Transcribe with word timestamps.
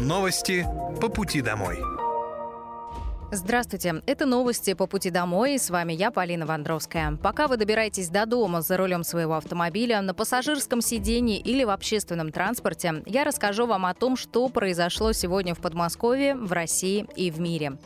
Новости 0.00 0.64
по 1.00 1.08
пути 1.08 1.42
домой. 1.42 1.80
Здравствуйте, 3.32 4.00
это 4.06 4.26
новости 4.26 4.74
по 4.74 4.86
пути 4.86 5.10
домой, 5.10 5.58
с 5.58 5.70
вами 5.70 5.92
я, 5.92 6.12
Полина 6.12 6.46
Вандровская. 6.46 7.18
Пока 7.20 7.48
вы 7.48 7.56
добираетесь 7.56 8.08
до 8.08 8.24
дома 8.24 8.62
за 8.62 8.76
рулем 8.76 9.02
своего 9.02 9.34
автомобиля, 9.34 10.00
на 10.00 10.14
пассажирском 10.14 10.82
сидении 10.82 11.40
или 11.40 11.64
в 11.64 11.70
общественном 11.70 12.30
транспорте, 12.30 13.02
я 13.06 13.24
расскажу 13.24 13.66
вам 13.66 13.86
о 13.86 13.94
том, 13.94 14.16
что 14.16 14.48
произошло 14.48 15.12
сегодня 15.12 15.56
в 15.56 15.58
Подмосковье, 15.58 16.36
в 16.36 16.52
России 16.52 17.04
и 17.16 17.32
в 17.32 17.40
мире. 17.40 17.76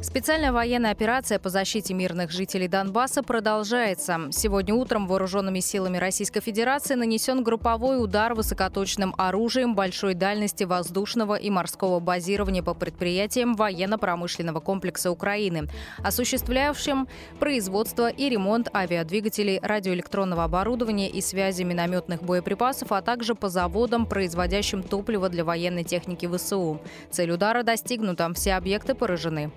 Специальная 0.00 0.52
военная 0.52 0.92
операция 0.92 1.40
по 1.40 1.48
защите 1.48 1.92
мирных 1.92 2.30
жителей 2.30 2.68
Донбасса 2.68 3.24
продолжается. 3.24 4.28
Сегодня 4.30 4.72
утром 4.72 5.08
вооруженными 5.08 5.58
силами 5.58 5.98
Российской 5.98 6.40
Федерации 6.40 6.94
нанесен 6.94 7.42
групповой 7.42 8.00
удар 8.00 8.34
высокоточным 8.34 9.12
оружием 9.18 9.74
большой 9.74 10.14
дальности 10.14 10.62
воздушного 10.62 11.34
и 11.34 11.50
морского 11.50 11.98
базирования 11.98 12.62
по 12.62 12.74
предприятиям 12.74 13.56
военно-промышленного 13.56 14.60
комплекса 14.60 15.10
Украины, 15.10 15.68
осуществлявшим 16.04 17.08
производство 17.40 18.08
и 18.08 18.28
ремонт 18.28 18.72
авиадвигателей 18.72 19.58
радиоэлектронного 19.60 20.44
оборудования 20.44 21.10
и 21.10 21.20
связи 21.20 21.64
минометных 21.64 22.22
боеприпасов, 22.22 22.92
а 22.92 23.02
также 23.02 23.34
по 23.34 23.48
заводам, 23.48 24.06
производящим 24.06 24.84
топливо 24.84 25.28
для 25.28 25.44
военной 25.44 25.82
техники 25.82 26.30
ВСУ. 26.32 26.80
Цель 27.10 27.32
удара 27.32 27.64
достигнута, 27.64 28.32
все 28.32 28.54
объекты 28.54 28.94
поражены. 28.94 29.50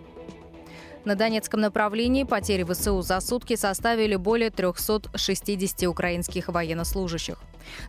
На 1.04 1.16
Донецком 1.16 1.62
направлении 1.62 2.24
потери 2.24 2.64
ВСУ 2.64 3.02
за 3.02 3.20
сутки 3.22 3.56
составили 3.56 4.16
более 4.16 4.52
360 4.52 5.88
украинских 5.88 6.48
военнослужащих. 6.48 7.38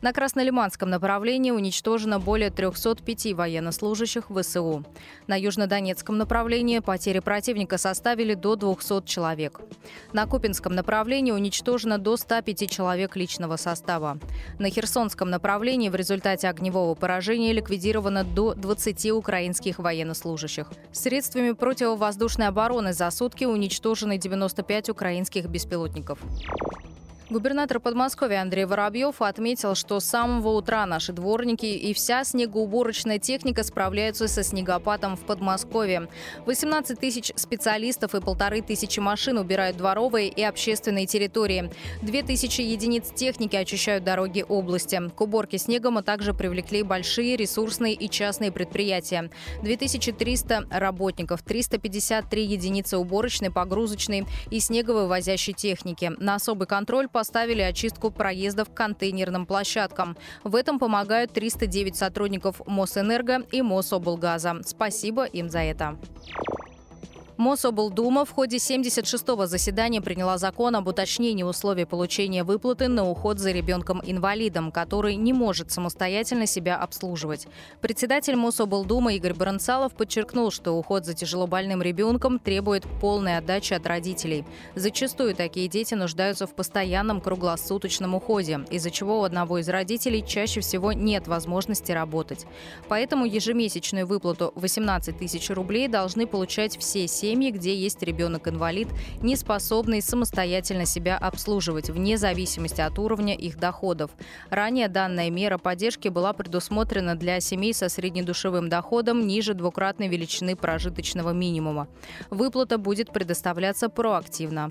На 0.00 0.12
Краснолиманском 0.12 0.90
направлении 0.90 1.50
уничтожено 1.50 2.18
более 2.20 2.50
305 2.50 3.34
военнослужащих 3.34 4.24
ВСУ. 4.30 4.84
На 5.26 5.38
Южнодонецком 5.38 6.18
направлении 6.18 6.78
потери 6.80 7.20
противника 7.20 7.78
составили 7.78 8.34
до 8.34 8.56
200 8.56 9.06
человек. 9.06 9.60
На 10.12 10.26
Купинском 10.26 10.74
направлении 10.74 11.32
уничтожено 11.32 11.98
до 11.98 12.16
105 12.16 12.70
человек 12.70 13.16
личного 13.16 13.56
состава. 13.56 14.18
На 14.58 14.70
Херсонском 14.70 15.30
направлении 15.30 15.88
в 15.88 15.94
результате 15.94 16.48
огневого 16.48 16.94
поражения 16.94 17.52
ликвидировано 17.52 18.24
до 18.24 18.54
20 18.54 19.10
украинских 19.12 19.78
военнослужащих. 19.78 20.70
Средствами 20.92 21.52
противовоздушной 21.52 22.48
обороны 22.48 22.92
за 22.92 23.10
сутки 23.10 23.44
уничтожены 23.44 24.18
95 24.18 24.90
украинских 24.90 25.46
беспилотников. 25.46 26.18
Губернатор 27.32 27.80
Подмосковья 27.80 28.42
Андрей 28.42 28.66
Воробьев 28.66 29.22
отметил, 29.22 29.74
что 29.74 30.00
с 30.00 30.04
самого 30.04 30.50
утра 30.50 30.84
наши 30.84 31.14
дворники 31.14 31.64
и 31.64 31.94
вся 31.94 32.24
снегоуборочная 32.24 33.18
техника 33.18 33.62
справляются 33.62 34.28
со 34.28 34.42
снегопадом 34.42 35.16
в 35.16 35.20
Подмосковье. 35.20 36.08
18 36.44 37.00
тысяч 37.00 37.32
специалистов 37.36 38.14
и 38.14 38.20
полторы 38.20 38.60
тысячи 38.60 39.00
машин 39.00 39.38
убирают 39.38 39.78
дворовые 39.78 40.28
и 40.28 40.42
общественные 40.42 41.06
территории. 41.06 41.70
Две 42.02 42.22
тысячи 42.22 42.60
единиц 42.60 43.10
техники 43.14 43.56
очищают 43.56 44.04
дороги 44.04 44.44
области. 44.46 45.00
К 45.16 45.20
уборке 45.22 45.56
снегом 45.56 45.94
мы 45.94 46.02
также 46.02 46.34
привлекли 46.34 46.82
большие 46.82 47.36
ресурсные 47.36 47.94
и 47.94 48.10
частные 48.10 48.52
предприятия. 48.52 49.30
2300 49.62 50.66
работников, 50.70 51.40
353 51.42 52.44
единицы 52.44 52.98
уборочной, 52.98 53.50
погрузочной 53.50 54.26
и 54.50 54.60
снеговывозящей 54.60 55.54
техники. 55.54 56.12
На 56.18 56.34
особый 56.34 56.68
контроль 56.68 57.08
по 57.08 57.21
поставили 57.22 57.62
очистку 57.62 58.10
проездов 58.10 58.70
к 58.70 58.74
контейнерным 58.74 59.46
площадкам. 59.46 60.16
В 60.42 60.56
этом 60.56 60.80
помогают 60.80 61.32
309 61.32 61.94
сотрудников 61.94 62.60
Мосэнерго 62.66 63.42
и 63.52 63.62
Мособлгаза. 63.62 64.56
Спасибо 64.64 65.22
им 65.26 65.48
за 65.48 65.60
это. 65.60 65.96
Мособлдума 67.38 68.26
в 68.26 68.30
ходе 68.30 68.58
76-го 68.58 69.46
заседания 69.46 70.02
приняла 70.02 70.36
закон 70.36 70.76
об 70.76 70.86
уточнении 70.86 71.42
условий 71.42 71.86
получения 71.86 72.44
выплаты 72.44 72.88
на 72.88 73.08
уход 73.08 73.38
за 73.38 73.52
ребенком-инвалидом, 73.52 74.70
который 74.70 75.16
не 75.16 75.32
может 75.32 75.70
самостоятельно 75.70 76.46
себя 76.46 76.76
обслуживать. 76.76 77.46
Председатель 77.80 78.36
Мособлдумы 78.36 79.16
Игорь 79.16 79.32
Баранцалов 79.32 79.94
подчеркнул, 79.94 80.50
что 80.50 80.72
уход 80.72 81.06
за 81.06 81.14
тяжелобольным 81.14 81.80
ребенком 81.80 82.38
требует 82.38 82.84
полной 83.00 83.38
отдачи 83.38 83.72
от 83.72 83.86
родителей. 83.86 84.44
Зачастую 84.74 85.34
такие 85.34 85.68
дети 85.68 85.94
нуждаются 85.94 86.46
в 86.46 86.54
постоянном 86.54 87.22
круглосуточном 87.22 88.14
уходе, 88.14 88.60
из-за 88.70 88.90
чего 88.90 89.20
у 89.20 89.24
одного 89.24 89.58
из 89.58 89.68
родителей 89.70 90.24
чаще 90.26 90.60
всего 90.60 90.92
нет 90.92 91.28
возможности 91.28 91.92
работать. 91.92 92.44
Поэтому 92.88 93.24
ежемесячную 93.24 94.06
выплату 94.06 94.52
18 94.56 95.16
тысяч 95.16 95.48
рублей 95.48 95.88
должны 95.88 96.26
получать 96.26 96.76
все 96.76 97.08
семьи, 97.08 97.21
семьи, 97.22 97.52
где 97.52 97.74
есть 97.76 98.02
ребенок-инвалид, 98.02 98.88
не 99.22 99.36
способный 99.36 100.02
самостоятельно 100.02 100.86
себя 100.86 101.16
обслуживать, 101.16 101.88
вне 101.88 102.18
зависимости 102.18 102.80
от 102.80 102.98
уровня 102.98 103.36
их 103.36 103.58
доходов. 103.58 104.10
Ранее 104.50 104.88
данная 104.88 105.30
мера 105.30 105.56
поддержки 105.56 106.08
была 106.08 106.32
предусмотрена 106.32 107.14
для 107.14 107.38
семей 107.38 107.74
со 107.74 107.88
среднедушевым 107.88 108.68
доходом 108.68 109.24
ниже 109.24 109.54
двукратной 109.54 110.08
величины 110.08 110.56
прожиточного 110.56 111.30
минимума. 111.30 111.86
Выплата 112.30 112.76
будет 112.76 113.12
предоставляться 113.12 113.88
проактивно. 113.88 114.70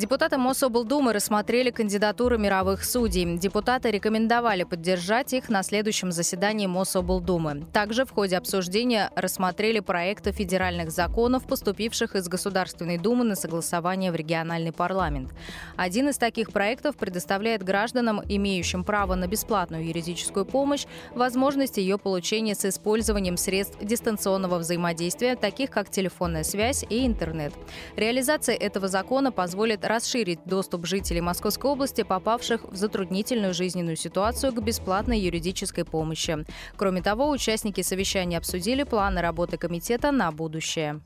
Депутаты 0.00 0.38
Мособлдумы 0.38 1.12
рассмотрели 1.12 1.68
кандидатуры 1.68 2.38
мировых 2.38 2.86
судей. 2.86 3.36
Депутаты 3.36 3.90
рекомендовали 3.90 4.62
поддержать 4.62 5.34
их 5.34 5.50
на 5.50 5.62
следующем 5.62 6.10
заседании 6.10 6.66
Мособлдумы. 6.66 7.66
Также 7.70 8.06
в 8.06 8.10
ходе 8.10 8.38
обсуждения 8.38 9.10
рассмотрели 9.14 9.80
проекты 9.80 10.32
федеральных 10.32 10.90
законов, 10.90 11.44
поступивших 11.44 12.16
из 12.16 12.28
Государственной 12.28 12.96
Думы 12.96 13.24
на 13.24 13.34
согласование 13.34 14.10
в 14.10 14.14
региональный 14.14 14.72
парламент. 14.72 15.34
Один 15.76 16.08
из 16.08 16.16
таких 16.16 16.50
проектов 16.50 16.96
предоставляет 16.96 17.62
гражданам, 17.62 18.22
имеющим 18.26 18.84
право 18.84 19.16
на 19.16 19.26
бесплатную 19.26 19.86
юридическую 19.86 20.46
помощь, 20.46 20.86
возможность 21.14 21.76
ее 21.76 21.98
получения 21.98 22.54
с 22.54 22.64
использованием 22.64 23.36
средств 23.36 23.76
дистанционного 23.82 24.60
взаимодействия, 24.60 25.36
таких 25.36 25.68
как 25.68 25.90
телефонная 25.90 26.44
связь 26.44 26.86
и 26.88 27.06
интернет. 27.06 27.52
Реализация 27.96 28.56
этого 28.56 28.88
закона 28.88 29.30
позволит 29.30 29.89
расширить 29.90 30.40
доступ 30.46 30.86
жителей 30.86 31.20
Московской 31.20 31.70
области, 31.70 32.02
попавших 32.02 32.64
в 32.64 32.76
затруднительную 32.76 33.52
жизненную 33.52 33.96
ситуацию, 33.96 34.52
к 34.52 34.62
бесплатной 34.62 35.20
юридической 35.20 35.84
помощи. 35.84 36.46
Кроме 36.76 37.02
того, 37.02 37.28
участники 37.30 37.82
совещания 37.82 38.38
обсудили 38.38 38.84
планы 38.84 39.20
работы 39.20 39.58
комитета 39.58 40.12
на 40.12 40.30
будущее. 40.30 41.00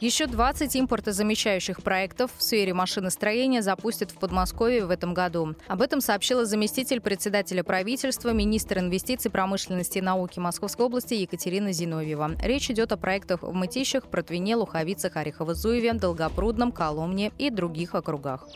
Еще 0.00 0.28
20 0.28 0.76
импортозамещающих 0.76 1.82
проектов 1.82 2.30
в 2.36 2.42
сфере 2.42 2.72
машиностроения 2.72 3.62
запустят 3.62 4.12
в 4.12 4.18
Подмосковье 4.18 4.86
в 4.86 4.90
этом 4.90 5.12
году. 5.12 5.56
Об 5.66 5.82
этом 5.82 6.00
сообщила 6.00 6.44
заместитель 6.46 7.00
председателя 7.00 7.64
правительства, 7.64 8.30
министр 8.30 8.78
инвестиций, 8.78 9.28
промышленности 9.28 9.98
и 9.98 10.00
науки 10.00 10.38
Московской 10.38 10.86
области 10.86 11.14
Екатерина 11.14 11.72
Зиновьева. 11.72 12.36
Речь 12.40 12.70
идет 12.70 12.92
о 12.92 12.96
проектах 12.96 13.42
в 13.42 13.52
Мытищах, 13.52 14.06
Протвине, 14.06 14.54
Луховицах, 14.54 15.16
Орехово-Зуеве, 15.16 15.98
Долгопрудном, 15.98 16.70
Коломне 16.70 17.32
и 17.36 17.50
других 17.50 17.96
округах. 17.96 18.46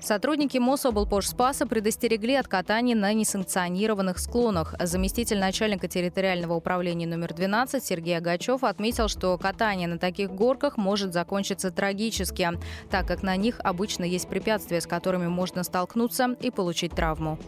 Сотрудники 0.00 0.56
Мособлпошспаса 0.56 1.66
предостерегли 1.66 2.34
от 2.34 2.48
катания 2.48 2.96
на 2.96 3.12
несанкционированных 3.12 4.18
склонах. 4.18 4.74
Заместитель 4.80 5.38
начальника 5.38 5.88
территориального 5.88 6.54
управления 6.54 7.06
номер 7.06 7.34
12 7.34 7.84
Сергей 7.84 8.16
Агачев 8.16 8.64
отметил, 8.64 9.08
что 9.08 9.36
катание 9.36 9.88
на 9.88 9.98
таких 9.98 10.30
горках 10.30 10.78
может 10.78 11.12
закончиться 11.12 11.70
трагически, 11.70 12.48
так 12.90 13.06
как 13.06 13.22
на 13.22 13.36
них 13.36 13.60
обычно 13.60 14.04
есть 14.04 14.28
препятствия, 14.28 14.80
с 14.80 14.86
которыми 14.86 15.28
можно 15.28 15.62
столкнуться 15.64 16.34
и 16.40 16.50
получить 16.50 16.92
травму. 16.92 17.38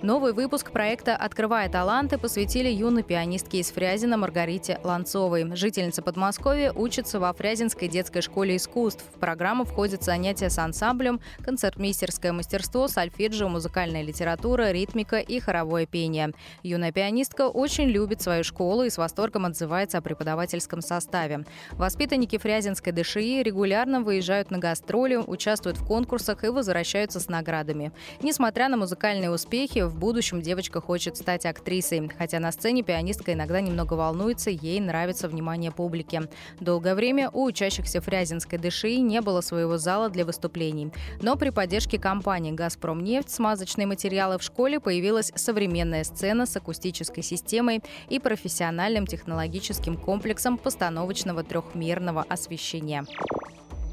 Новый 0.00 0.32
выпуск 0.32 0.70
проекта 0.70 1.16
«Открывая 1.16 1.68
таланты» 1.68 2.18
посвятили 2.18 2.68
юной 2.68 3.02
пианистке 3.02 3.58
из 3.58 3.72
Фрязина 3.72 4.16
Маргарите 4.16 4.78
Ланцовой. 4.84 5.56
Жительница 5.56 6.02
Подмосковья 6.02 6.72
учится 6.72 7.18
во 7.18 7.32
Фрязинской 7.32 7.88
детской 7.88 8.20
школе 8.20 8.56
искусств. 8.56 9.04
В 9.16 9.18
программу 9.18 9.64
входят 9.64 10.04
занятия 10.04 10.50
с 10.50 10.58
ансамблем, 10.58 11.18
концертмейстерское 11.44 12.32
мастерство, 12.32 12.86
сольфеджио, 12.86 13.48
музыкальная 13.48 14.02
литература, 14.02 14.70
ритмика 14.70 15.18
и 15.18 15.40
хоровое 15.40 15.84
пение. 15.84 16.30
Юная 16.62 16.92
пианистка 16.92 17.48
очень 17.48 17.88
любит 17.88 18.22
свою 18.22 18.44
школу 18.44 18.84
и 18.84 18.90
с 18.90 18.98
восторгом 18.98 19.46
отзывается 19.46 19.98
о 19.98 20.00
преподавательском 20.00 20.80
составе. 20.80 21.44
Воспитанники 21.72 22.38
Фрязинской 22.38 22.92
ДШИ 22.92 23.42
регулярно 23.42 24.00
выезжают 24.00 24.52
на 24.52 24.58
гастроли, 24.58 25.16
участвуют 25.16 25.76
в 25.76 25.84
конкурсах 25.84 26.44
и 26.44 26.48
возвращаются 26.50 27.18
с 27.18 27.28
наградами. 27.28 27.90
Несмотря 28.22 28.68
на 28.68 28.76
музыкальные 28.76 29.32
успехи, 29.32 29.87
в 29.88 29.98
будущем 29.98 30.42
девочка 30.42 30.80
хочет 30.80 31.16
стать 31.16 31.46
актрисой. 31.46 32.10
Хотя 32.16 32.38
на 32.38 32.52
сцене 32.52 32.82
пианистка 32.82 33.32
иногда 33.32 33.60
немного 33.60 33.94
волнуется, 33.94 34.50
ей 34.50 34.80
нравится 34.80 35.28
внимание 35.28 35.72
публики. 35.72 36.22
Долгое 36.60 36.94
время 36.94 37.30
у 37.30 37.44
учащихся 37.44 38.00
Фрязинской 38.00 38.58
ДШИ 38.58 39.00
не 39.00 39.20
было 39.20 39.40
своего 39.40 39.78
зала 39.78 40.08
для 40.10 40.24
выступлений. 40.24 40.92
Но 41.20 41.36
при 41.36 41.50
поддержке 41.50 41.98
компании 41.98 42.52
«Газпромнефть» 42.52 43.30
смазочные 43.30 43.86
материалы 43.86 44.38
в 44.38 44.42
школе 44.42 44.80
появилась 44.80 45.32
современная 45.34 46.04
сцена 46.04 46.46
с 46.46 46.56
акустической 46.56 47.22
системой 47.22 47.82
и 48.08 48.18
профессиональным 48.18 49.06
технологическим 49.06 49.96
комплексом 49.96 50.58
постановочного 50.58 51.42
трехмерного 51.42 52.24
освещения. 52.28 53.04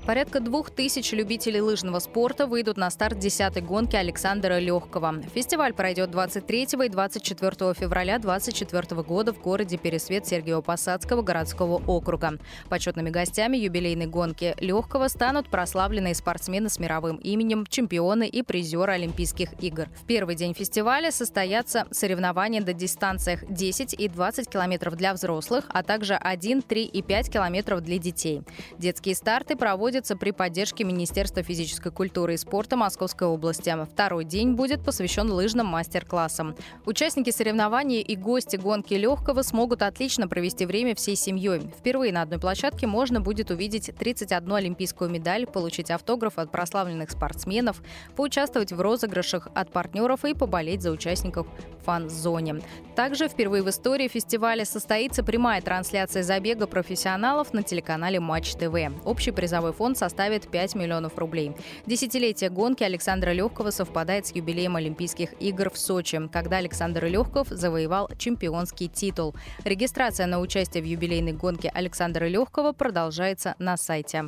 Порядка 0.06 0.40
двух 0.40 0.70
тысяч 0.70 1.14
любителей 1.14 1.62
лыжного 1.62 1.98
спорта 1.98 2.46
выйдут 2.46 2.78
на 2.78 2.92
старт 2.92 3.18
10-й 3.18 3.62
гонки 3.62 3.96
Александра 3.96 4.60
Легкого. 4.60 5.24
Фестиваль 5.34 5.74
пройдет 5.74 6.12
23 6.12 6.68
и 6.86 6.90
24 6.90 7.74
февраля 7.74 8.20
2024 8.20 9.02
года 9.02 9.34
в 9.34 9.42
городе 9.42 9.78
Пересвет 9.78 10.26
Сергиево-Посадского 10.26 11.24
городского 11.24 11.82
округа. 11.88 12.38
Почетными 12.70 13.10
гостями 13.10 13.58
юбилейной 13.58 14.06
гонки 14.06 14.56
Легкого 14.60 15.08
станут 15.08 15.50
прославленные 15.50 16.14
спортсмены 16.14 16.70
с 16.70 16.78
мировым 16.78 17.16
именем, 17.18 17.66
чемпионы 17.66 18.28
и 18.28 18.44
призеры 18.44 18.94
Олимпийских 18.94 19.54
игр. 19.60 19.88
В 19.96 20.06
первый 20.06 20.36
день 20.36 20.54
фестиваля 20.54 21.10
состоятся 21.10 21.88
соревнования 21.90 22.62
на 22.62 22.74
дистанциях 22.74 23.44
10 23.50 23.96
и 23.96 24.08
20 24.08 24.50
километров 24.50 24.98
для 24.98 25.16
взрослых, 25.16 25.66
а 25.70 25.82
также 25.82 26.14
1, 26.14 26.62
3 26.62 26.84
и 26.84 27.02
5 27.02 27.32
километров 27.32 27.82
для 27.82 27.98
детей. 27.98 28.44
Детские 28.78 29.16
старты 29.16 29.56
проводят 29.56 29.95
проводится 29.96 30.18
при 30.18 30.32
поддержке 30.32 30.84
Министерства 30.84 31.42
физической 31.42 31.90
культуры 31.90 32.34
и 32.34 32.38
спорта 32.38 32.76
Московской 32.76 33.30
области. 33.30 33.74
Второй 33.94 34.26
день 34.26 34.52
будет 34.52 34.84
посвящен 34.84 35.32
лыжным 35.32 35.68
мастер-классам. 35.68 36.58
Участники 36.86 37.30
соревнований 37.30 38.02
и 38.02 38.18
гости 38.18 38.58
гонки 38.58 38.94
легкого 38.94 39.42
смогут 39.42 39.84
отлично 39.84 40.28
провести 40.28 40.66
время 40.66 40.96
всей 40.96 41.16
семьей. 41.16 41.72
Впервые 41.80 42.12
на 42.12 42.24
одной 42.24 42.40
площадке 42.40 42.88
можно 42.88 43.22
будет 43.22 43.52
увидеть 43.52 43.90
31 43.98 44.52
олимпийскую 44.54 45.10
медаль, 45.10 45.48
получить 45.48 45.90
автограф 45.92 46.40
от 46.40 46.52
прославленных 46.52 47.10
спортсменов, 47.12 47.82
поучаствовать 48.18 48.74
в 48.74 48.82
розыгрышах 48.82 49.48
от 49.56 49.72
партнеров 49.72 50.26
и 50.26 50.34
поболеть 50.34 50.82
за 50.82 50.92
участников 50.92 51.48
фан-зоне. 51.86 52.62
Также 52.96 53.30
впервые 53.30 53.64
в 53.64 53.70
истории 53.70 54.10
фестиваля 54.10 54.66
состоится 54.66 55.24
прямая 55.24 55.62
трансляция 55.62 56.24
забега 56.24 56.68
профессионалов 56.68 57.54
на 57.54 57.64
телеканале 57.64 58.20
Матч 58.20 58.56
ТВ. 58.56 58.76
Общий 59.06 59.32
призовой 59.32 59.72
фонд 59.72 59.85
фонд 59.86 60.00
составит 60.00 60.48
5 60.48 60.74
миллионов 60.74 61.16
рублей. 61.20 61.52
Десятилетие 61.86 62.50
гонки 62.50 62.84
Александра 62.84 63.30
Легкого 63.30 63.70
совпадает 63.70 64.26
с 64.26 64.34
юбилеем 64.34 64.76
Олимпийских 64.78 65.40
игр 65.40 65.70
в 65.70 65.78
Сочи, 65.78 66.28
когда 66.34 66.58
Александр 66.58 67.06
Легков 67.06 67.50
завоевал 67.50 68.10
чемпионский 68.18 68.88
титул. 68.88 69.36
Регистрация 69.64 70.26
на 70.26 70.40
участие 70.40 70.82
в 70.82 70.88
юбилейной 70.88 71.34
гонке 71.34 71.70
Александра 71.70 72.26
Легкого 72.26 72.72
продолжается 72.72 73.54
на 73.60 73.78
сайте. 73.78 74.24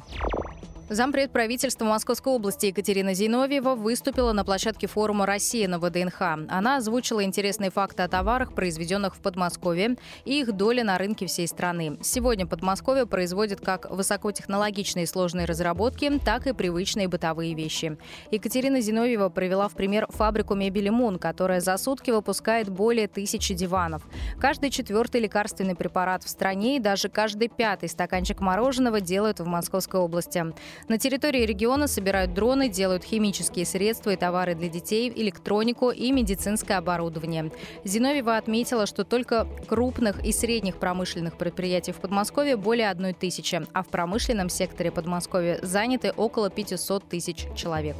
Зампред 0.89 1.31
правительства 1.31 1.83
Московской 1.83 2.31
области 2.31 2.67
Екатерина 2.67 3.13
Зиновьева 3.13 3.75
выступила 3.75 4.31
на 4.31 4.45
площадке 4.45 4.87
форума 4.87 5.25
«Россия» 5.25 5.67
на 5.67 5.79
ВДНХ. 5.79 6.21
Она 6.47 6.77
озвучила 6.77 7.25
интересные 7.25 7.71
факты 7.71 8.03
о 8.03 8.07
товарах, 8.07 8.53
произведенных 8.53 9.17
в 9.17 9.19
Подмосковье, 9.19 9.97
и 10.23 10.39
их 10.39 10.53
доли 10.53 10.83
на 10.83 10.97
рынке 10.97 11.25
всей 11.25 11.45
страны. 11.49 11.97
Сегодня 12.01 12.47
Подмосковье 12.47 13.05
производит 13.05 13.59
как 13.59 13.91
высокотехнологичные 13.91 15.07
сложные 15.07 15.45
разработки, 15.45 16.19
так 16.23 16.47
и 16.47 16.53
привычные 16.53 17.09
бытовые 17.09 17.53
вещи. 17.53 17.97
Екатерина 18.31 18.79
Зиновьева 18.79 19.27
привела 19.27 19.67
в 19.67 19.73
пример 19.73 20.07
фабрику 20.09 20.55
мебели 20.55 20.87
«Мун», 20.87 21.19
которая 21.19 21.59
за 21.59 21.75
сутки 21.75 22.11
выпускает 22.11 22.69
более 22.69 23.09
тысячи 23.09 23.53
диванов. 23.53 24.07
Каждый 24.39 24.69
четвертый 24.69 25.19
лекарственный 25.19 25.75
препарат 25.75 26.23
в 26.23 26.29
стране 26.29 26.77
и 26.77 26.79
даже 26.79 27.09
каждый 27.09 27.49
пятый 27.49 27.89
стаканчик 27.89 28.39
мороженого 28.39 29.01
делают 29.01 29.41
в 29.41 29.47
Московской 29.47 29.99
области. 29.99 30.45
На 30.87 30.97
территории 30.97 31.45
региона 31.45 31.87
собирают 31.87 32.33
дроны, 32.33 32.69
делают 32.69 33.03
химические 33.03 33.65
средства 33.65 34.11
и 34.11 34.15
товары 34.15 34.55
для 34.55 34.69
детей, 34.69 35.11
электронику 35.15 35.91
и 35.91 36.11
медицинское 36.11 36.75
оборудование. 36.75 37.51
Зиновьева 37.83 38.37
отметила, 38.37 38.85
что 38.85 39.03
только 39.03 39.47
крупных 39.67 40.23
и 40.25 40.31
средних 40.31 40.77
промышленных 40.77 41.37
предприятий 41.37 41.91
в 41.91 41.97
Подмосковье 41.97 42.57
более 42.57 42.89
одной 42.89 43.13
тысячи, 43.13 43.61
а 43.73 43.83
в 43.83 43.87
промышленном 43.87 44.49
секторе 44.49 44.91
Подмосковья 44.91 45.59
заняты 45.61 46.11
около 46.11 46.49
500 46.49 47.07
тысяч 47.07 47.45
человек. 47.55 47.95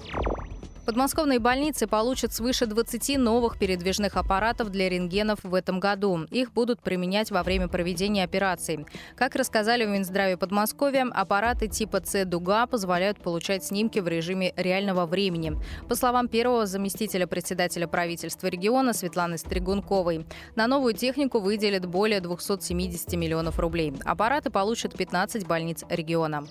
Подмосковные 0.87 1.39
больницы 1.39 1.85
получат 1.85 2.31
свыше 2.31 2.65
20 2.65 3.17
новых 3.17 3.59
передвижных 3.59 4.15
аппаратов 4.15 4.69
для 4.69 4.87
рентгенов 4.87 5.39
в 5.43 5.53
этом 5.53 5.81
году. 5.81 6.25
Их 6.31 6.53
будут 6.53 6.81
применять 6.81 7.29
во 7.29 7.43
время 7.43 7.67
проведения 7.67 8.23
операций. 8.23 8.85
Как 9.17 9.35
рассказали 9.35 9.83
в 9.83 9.89
Минздраве 9.89 10.37
Подмосковья, 10.37 11.05
аппараты 11.11 11.67
типа 11.67 11.99
С-дуга 12.05 12.67
позволяют 12.67 13.19
получать 13.19 13.65
снимки 13.65 13.99
в 13.99 14.07
режиме 14.07 14.53
реального 14.55 15.05
времени. 15.05 15.57
По 15.89 15.95
словам 15.95 16.29
первого 16.29 16.65
заместителя 16.65 17.27
председателя 17.27 17.85
правительства 17.85 18.47
региона 18.47 18.93
Светланы 18.93 19.37
Стригунковой, 19.37 20.25
на 20.55 20.67
новую 20.67 20.93
технику 20.93 21.41
выделят 21.41 21.85
более 21.85 22.21
270 22.21 23.11
миллионов 23.15 23.59
рублей. 23.59 23.93
Аппараты 24.05 24.51
получат 24.51 24.95
15 24.95 25.45
больниц 25.47 25.83
региона. 25.89 26.47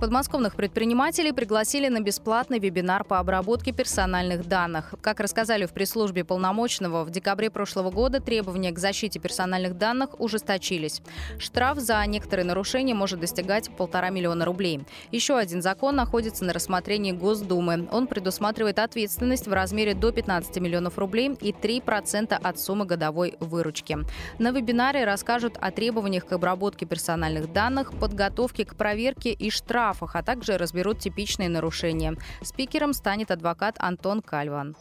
Подмосковных 0.00 0.56
предпринимателей 0.56 1.32
пригласили 1.32 1.88
на 1.88 2.00
бесплатный 2.00 2.58
вебинар 2.58 3.04
по 3.04 3.20
обработке 3.20 3.72
персональных 3.72 4.46
данных. 4.46 4.94
Как 5.00 5.20
рассказали 5.20 5.66
в 5.66 5.72
пресс-службе 5.72 6.24
полномочного, 6.24 7.04
в 7.04 7.10
декабре 7.10 7.48
прошлого 7.48 7.90
года 7.90 8.20
требования 8.20 8.72
к 8.72 8.78
защите 8.78 9.18
персональных 9.18 9.78
данных 9.78 10.20
ужесточились. 10.20 11.00
Штраф 11.38 11.78
за 11.78 12.04
некоторые 12.06 12.44
нарушения 12.44 12.94
может 12.94 13.20
достигать 13.20 13.70
полтора 13.76 14.10
миллиона 14.10 14.44
рублей. 14.44 14.84
Еще 15.12 15.38
один 15.38 15.62
закон 15.62 15.96
находится 15.96 16.44
на 16.44 16.52
рассмотрении 16.52 17.12
Госдумы. 17.12 17.88
Он 17.90 18.06
предусматривает 18.06 18.80
ответственность 18.80 19.46
в 19.46 19.52
размере 19.52 19.94
до 19.94 20.12
15 20.12 20.56
миллионов 20.58 20.98
рублей 20.98 21.36
и 21.40 21.52
3% 21.52 22.34
от 22.34 22.58
суммы 22.58 22.84
годовой 22.84 23.36
выручки. 23.40 23.98
На 24.38 24.50
вебинаре 24.50 25.04
расскажут 25.04 25.56
о 25.60 25.70
требованиях 25.70 26.26
к 26.26 26.32
обработке 26.32 26.84
персональных 26.84 27.52
данных, 27.52 27.92
подготовке 27.98 28.64
к 28.64 28.74
проверке 28.74 29.32
и 29.32 29.50
штрафах 29.50 29.83
штрафах, 29.84 30.16
а 30.16 30.22
также 30.22 30.56
разберут 30.56 30.98
типичные 30.98 31.48
нарушения. 31.48 32.16
Спикером 32.42 32.92
станет 32.92 33.30
адвокат 33.30 33.76
Антон 33.78 34.22
Кальван. 34.22 34.76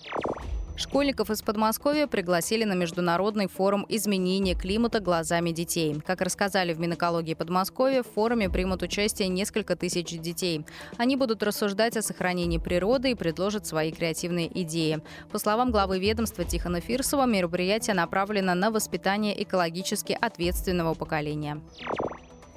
Школьников 0.76 1.30
из 1.30 1.44
Подмосковья 1.44 2.08
пригласили 2.08 2.64
на 2.64 2.74
международный 2.74 3.48
форум 3.48 3.86
изменения 3.90 4.56
климата 4.56 5.00
глазами 5.00 5.52
детей. 5.52 6.02
Как 6.04 6.22
рассказали 6.22 6.74
в 6.74 6.80
Минэкологии 6.80 7.36
Подмосковья, 7.36 8.02
в 8.02 8.08
форуме 8.08 8.50
примут 8.50 8.82
участие 8.82 9.28
несколько 9.28 9.76
тысяч 9.76 10.18
детей. 10.20 10.66
Они 10.98 11.16
будут 11.16 11.44
рассуждать 11.44 11.96
о 11.96 12.02
сохранении 12.02 12.58
природы 12.58 13.12
и 13.12 13.16
предложат 13.16 13.68
свои 13.68 13.92
креативные 13.92 14.50
идеи. 14.64 15.04
По 15.32 15.38
словам 15.38 15.70
главы 15.70 16.00
ведомства 16.00 16.44
Тихона 16.44 16.80
Фирсова, 16.80 17.28
мероприятие 17.28 17.94
направлено 17.94 18.56
на 18.56 18.72
воспитание 18.72 19.44
экологически 19.44 20.18
ответственного 20.20 20.96
поколения. 20.96 21.62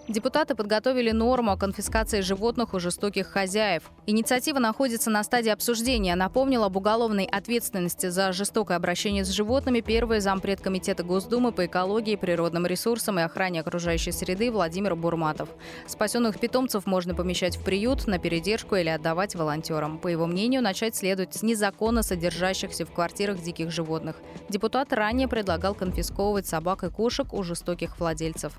Депутаты 0.09 0.55
подготовили 0.55 1.11
норму 1.11 1.51
о 1.51 1.57
конфискации 1.57 2.21
животных 2.21 2.75
у 2.75 2.79
жестоких 2.79 3.27
хозяев. 3.27 3.91
Инициатива 4.07 4.61
находится 4.61 5.11
на 5.11 5.25
стадии 5.25 5.51
обсуждения. 5.51 6.15
Напомнил 6.15 6.63
об 6.63 6.77
уголовной 6.77 7.25
ответственности 7.25 8.09
за 8.09 8.31
жестокое 8.31 8.77
обращение 8.77 9.25
с 9.25 9.31
животными 9.31 9.81
первый 9.81 10.21
зампред 10.21 10.61
Комитета 10.61 11.03
Госдумы 11.03 11.51
по 11.51 11.67
экологии, 11.67 12.15
природным 12.15 12.67
ресурсам 12.67 13.19
и 13.19 13.23
охране 13.23 13.63
окружающей 13.63 14.13
среды 14.13 14.53
Владимир 14.53 14.95
Бурматов. 14.95 15.49
Спасенных 15.89 16.39
питомцев 16.39 16.87
можно 16.87 17.17
помещать 17.17 17.57
в 17.57 17.65
приют, 17.65 18.07
на 18.07 18.21
передержку 18.21 18.77
или 18.77 18.89
отдавать 18.89 19.35
волонтерам. 19.35 19.99
По 19.99 20.07
его 20.07 20.27
мнению, 20.27 20.63
начать 20.63 20.95
следует 20.95 21.35
с 21.35 21.43
незаконно 21.43 22.05
содержащихся 22.05 22.87
в 22.87 22.93
квартирах 22.93 23.43
диких 23.43 23.73
животных. 23.73 24.15
Депутат 24.49 24.93
ранее 24.93 25.27
предлагал 25.27 25.75
конфисковывать 25.75 26.47
собак 26.47 26.85
и 26.85 26.91
кошек 26.91 27.33
у 27.33 27.43
жестоких 27.43 27.99
владельцев. 27.99 28.53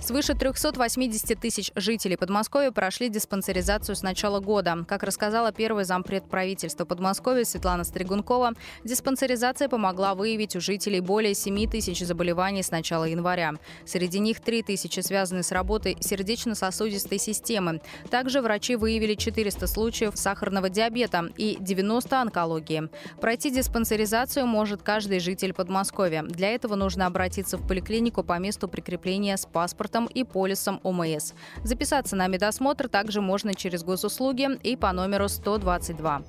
Свыше 0.00 0.34
380 0.34 1.40
тысяч 1.40 1.72
жителей 1.74 2.16
Подмосковья 2.16 2.70
прошли 2.70 3.08
диспансеризацию 3.08 3.96
с 3.96 4.02
начала 4.02 4.38
года. 4.40 4.84
Как 4.86 5.02
рассказала 5.02 5.50
первый 5.50 5.84
зампред 5.84 6.28
правительства 6.28 6.84
Подмосковья 6.84 7.44
Светлана 7.44 7.84
Стригункова, 7.84 8.52
диспансеризация 8.84 9.70
помогла 9.70 10.14
выявить 10.14 10.56
у 10.56 10.60
жителей 10.60 11.00
более 11.00 11.32
7 11.32 11.70
тысяч 11.70 12.00
заболеваний 12.00 12.62
с 12.62 12.70
начала 12.70 13.04
января. 13.04 13.54
Среди 13.86 14.18
них 14.18 14.40
3 14.40 14.64
тысячи 14.64 15.00
связаны 15.00 15.42
с 15.42 15.52
работой 15.52 15.96
сердечно-сосудистой 16.00 17.18
системы. 17.18 17.80
Также 18.10 18.42
врачи 18.42 18.76
выявили 18.76 19.14
400 19.14 19.66
случаев 19.66 20.16
сахарного 20.16 20.68
диабета 20.68 21.30
и 21.38 21.56
90 21.58 22.20
онкологии. 22.20 22.90
Пройти 23.22 23.50
диспансеризацию 23.50 24.46
может 24.46 24.82
каждый 24.82 25.18
житель 25.18 25.54
Подмосковья. 25.54 26.24
Для 26.24 26.50
этого 26.50 26.74
нужно 26.74 27.06
обратиться 27.06 27.56
в 27.56 27.66
поликлинику 27.66 28.22
по 28.22 28.38
месту 28.38 28.68
прикрепления 28.68 29.38
с 29.38 29.46
паспортом 29.46 29.83
паспортом 29.84 30.06
и 30.06 30.24
полисом 30.24 30.80
ОМС. 30.82 31.32
Записаться 31.62 32.16
на 32.16 32.26
медосмотр 32.28 32.88
также 32.88 33.20
можно 33.20 33.54
через 33.54 33.82
госуслуги 33.84 34.48
и 34.62 34.76
по 34.76 34.92
номеру 34.92 35.28
122. 35.28 36.22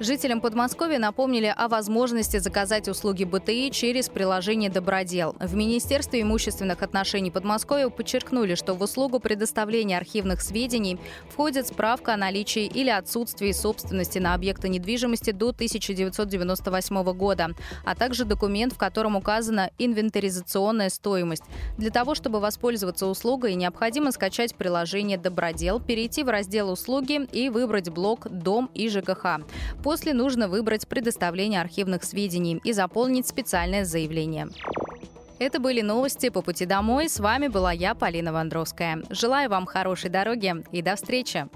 Жителям 0.00 0.40
Подмосковья 0.40 0.98
напомнили 0.98 1.52
о 1.54 1.68
возможности 1.68 2.38
заказать 2.38 2.88
услуги 2.88 3.24
БТИ 3.24 3.68
через 3.68 4.08
приложение 4.08 4.70
«Добродел». 4.70 5.36
В 5.38 5.54
Министерстве 5.54 6.22
имущественных 6.22 6.82
отношений 6.82 7.30
Подмосковья 7.30 7.90
подчеркнули, 7.90 8.54
что 8.54 8.72
в 8.72 8.80
услугу 8.80 9.20
предоставления 9.20 9.98
архивных 9.98 10.40
сведений 10.40 10.98
входит 11.28 11.68
справка 11.68 12.14
о 12.14 12.16
наличии 12.16 12.64
или 12.64 12.88
отсутствии 12.88 13.52
собственности 13.52 14.18
на 14.18 14.32
объекты 14.32 14.70
недвижимости 14.70 15.32
до 15.32 15.50
1998 15.50 17.12
года, 17.12 17.50
а 17.84 17.94
также 17.94 18.24
документ, 18.24 18.72
в 18.72 18.78
котором 18.78 19.16
указана 19.16 19.70
инвентаризационная 19.76 20.88
стоимость. 20.88 21.44
Для 21.76 21.90
того, 21.90 22.14
чтобы 22.14 22.40
воспользоваться 22.40 23.04
услугой, 23.06 23.54
необходимо 23.54 24.12
скачать 24.12 24.54
приложение 24.54 25.18
«Добродел», 25.18 25.78
перейти 25.78 26.22
в 26.22 26.30
раздел 26.30 26.70
«Услуги» 26.70 27.28
и 27.32 27.50
выбрать 27.50 27.90
блок 27.90 28.28
«Дом» 28.30 28.70
и 28.72 28.88
ЖКХ. 28.88 29.40
После 29.90 30.14
нужно 30.14 30.46
выбрать 30.46 30.86
предоставление 30.86 31.60
архивных 31.60 32.04
сведений 32.04 32.60
и 32.62 32.72
заполнить 32.72 33.26
специальное 33.26 33.84
заявление. 33.84 34.46
Это 35.40 35.58
были 35.58 35.80
новости 35.80 36.28
по 36.28 36.42
пути 36.42 36.64
домой. 36.64 37.08
С 37.08 37.18
вами 37.18 37.48
была 37.48 37.72
я, 37.72 37.96
Полина 37.96 38.32
Вандровская. 38.32 39.02
Желаю 39.10 39.50
вам 39.50 39.66
хорошей 39.66 40.08
дороги 40.08 40.54
и 40.70 40.80
до 40.80 40.94
встречи. 40.94 41.48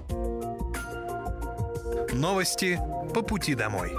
Новости 2.11 2.77
по 3.13 3.21
пути 3.21 3.55
домой. 3.55 3.93